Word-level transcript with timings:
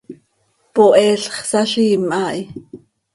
Poheel 0.79 1.21
x, 1.25 1.35
saziim 1.51 2.05
haa 2.15 2.33
hi. 2.39 2.43